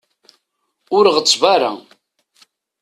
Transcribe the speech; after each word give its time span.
Ur 0.97 1.05
ɣetteb 1.15 1.43
ara. 1.53 1.71